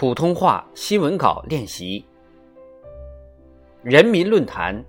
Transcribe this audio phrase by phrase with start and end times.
[0.00, 2.02] 普通话新闻稿练习。
[3.82, 4.82] 人民论坛：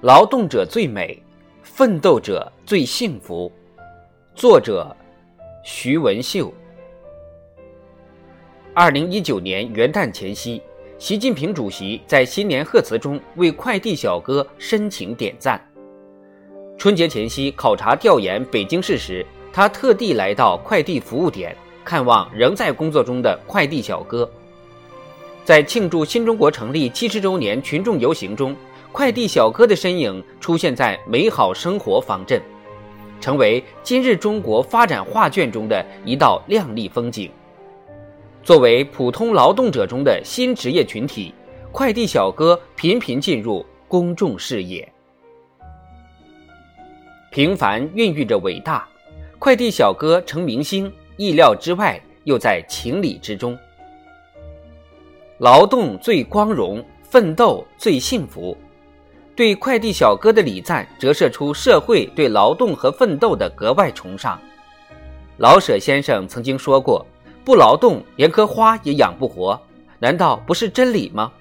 [0.00, 1.22] 劳动者最美，
[1.62, 3.52] 奋斗者最幸福。
[4.34, 4.96] 作者：
[5.62, 6.50] 徐文秀。
[8.72, 10.62] 二零一九年元旦前夕，
[10.96, 15.60] 习近平主席在新年贺词中为快递小哥深情点赞。
[16.78, 21.54] 春节前夕考察调研北京市时，他特地来到快递服务点。
[21.84, 24.28] 看望仍在工作中的快递小哥，
[25.44, 28.54] 在庆祝新中国成立七十周年群众游行中，
[28.92, 32.40] 快递小哥的身影出现在美好生活方阵，
[33.20, 37.30] 成为今日中国发展画卷中的一道亮丽风景。
[38.42, 41.34] 作为普通劳动者中的新职业群体，
[41.70, 44.86] 快递小哥频频进入公众视野。
[47.30, 48.86] 平凡孕育着伟大，
[49.38, 50.92] 快递小哥成明星。
[51.16, 53.58] 意料之外，又在情理之中。
[55.38, 58.56] 劳动最光荣，奋斗最幸福。
[59.34, 64.38] 对快递小哥的礼赞，折射出社会对劳动和奋斗的格外崇尚。
[65.38, 67.04] 老舍先生曾经说过
[67.44, 69.58] ：“不劳动，连棵花也养不活。”
[69.98, 71.32] 难道不是真理吗？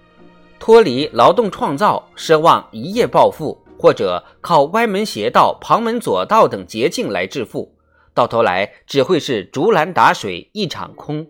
[0.57, 7.71] 脱离劳动创造，奢望一夜暴富，或者靠歪门邪道、旁门左道等捷径来致富。
[8.13, 11.25] 到头来只会是竹篮打水一场空。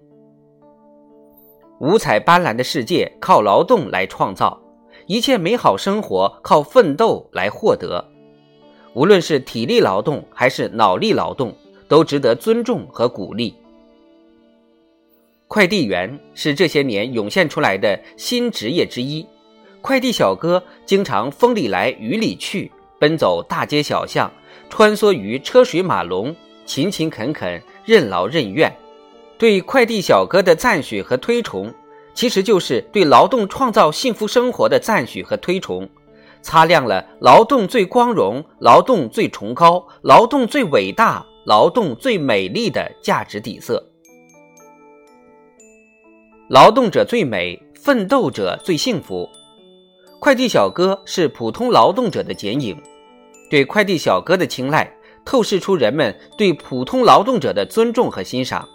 [1.79, 4.61] 五彩斑斓的世界靠劳动来创造，
[5.07, 8.07] 一切美好生活靠奋斗来获得。
[8.93, 11.55] 无论是体力劳动还是脑力劳动，
[11.87, 13.55] 都值得尊重和鼓励。
[15.47, 19.25] 快递员是这些年涌现出来的新职业之一。
[19.81, 24.31] 快递小哥经常风里来雨里去，奔走大街小巷，
[24.69, 26.35] 穿梭于车水马龙。
[26.71, 28.73] 勤勤恳恳，任劳任怨，
[29.37, 31.69] 对快递小哥的赞许和推崇，
[32.13, 35.89] 其实就是对劳动创造幸福生活的赞许和推崇，
[36.41, 43.85] 擦亮了劳动最光荣、劳动最崇高、劳动最伟大、劳动最美丽的价值底色。
[46.47, 49.27] 劳动者最美，奋斗者最幸福。
[50.21, 52.81] 快递小哥是普通劳动者的剪影，
[53.49, 54.89] 对快递小哥的青睐。
[55.31, 58.67] 透视出人们对普通劳动者的尊重和欣赏。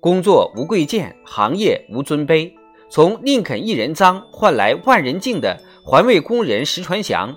[0.00, 2.52] 工作无贵贱，行业无尊卑。
[2.90, 7.32] 从宁肯一人脏换来万人敬的环卫工人石传祥，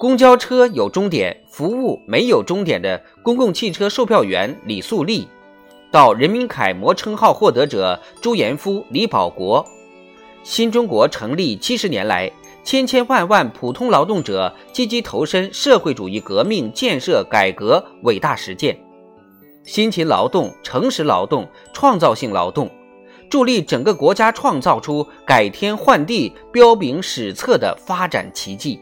[0.00, 5.28] 公交车有终点，服务没有终点的公共汽车售票员李素丽，
[5.92, 9.64] 到人民楷模称号获得者朱延夫、李保国，
[10.42, 12.28] 新中国成立七十年来。
[12.62, 18.78] 千千万万普通劳动者积极投身社会主义革命建设改革伟大实践，
[19.64, 22.70] 辛勤劳动、诚实劳动、创造性劳动，
[23.30, 28.78] 助力整个国家创造出改天换地、彪炳史册的发展奇迹。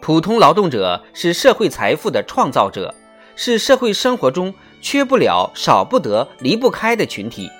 [0.00, 2.94] 普通劳动者是社会财富的创造者，
[3.36, 7.50] 是社会生活中缺不了、少不得、离不开的群体。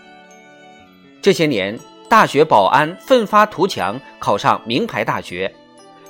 [1.20, 1.78] 这些年。
[2.12, 5.50] 大学保安奋发图强，考上名牌大学；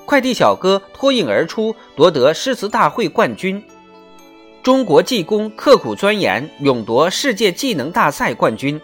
[0.04, 3.62] 快递小哥脱颖而出，夺得诗词大会冠军；
[4.64, 8.80] 中国技工刻苦钻研，勇夺世界技能大赛冠军。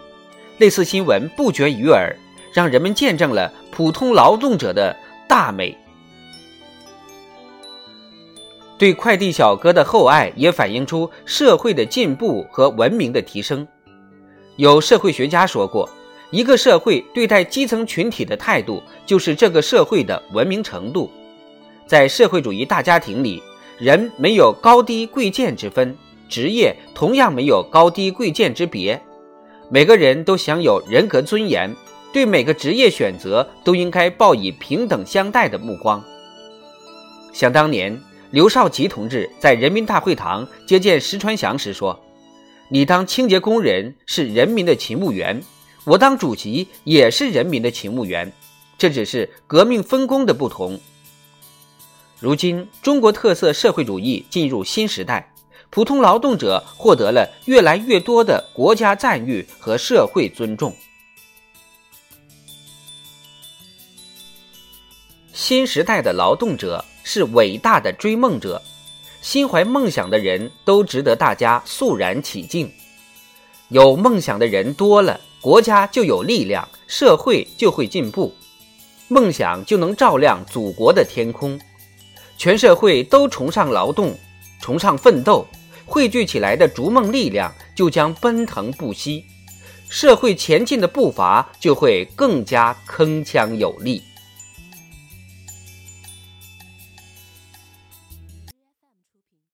[0.59, 2.15] 类似新闻不绝于耳，
[2.53, 4.95] 让人们见证了普通劳动者的
[5.27, 5.77] 大美。
[8.77, 13.67] 对快递小哥的厚爱，也反映出社会的进步和文明的提升。
[14.55, 15.89] 有社会学家说过。
[16.31, 21.09] 一个社会对待基层群体的态度，就是这个社会的文明程度。
[21.87, 23.41] 在社会主义大家庭里，
[23.79, 25.97] 人没有高低贵贱之分，
[26.27, 29.01] 职业同样没有高低贵贱之别，
[29.71, 31.75] 每个人都享有人格尊严，
[32.13, 36.03] 对每个职业选择都应该报以平等相待的目光。
[37.33, 41.99] 想当年，刘少奇同志在人民大会堂接见石川祥时说
[42.69, 45.41] ：“你当清洁工人是人民的勤务员。”
[45.85, 48.31] 我当主席也是人民的勤务员，
[48.77, 50.79] 这只是革命分工的不同。
[52.19, 55.33] 如今，中国特色社会主义进入新时代，
[55.69, 60.75] 普通劳动者获得了越来越多的国家赞誉和社会尊重。
[65.31, 68.61] 新时代的劳动者是伟大的追梦者，
[69.21, 72.69] 心怀梦想的人都值得大家肃然起敬。
[73.69, 75.19] 有梦想的人多了。
[75.41, 78.33] 国家就有力量，社会就会进步，
[79.07, 81.57] 梦想就能照亮祖国的天空。
[82.37, 84.17] 全社会都崇尚劳动，
[84.61, 85.45] 崇尚奋斗，
[85.85, 89.23] 汇聚起来的逐梦力量就将奔腾不息。
[89.87, 94.03] 社会前进的步伐就会更加铿锵有力。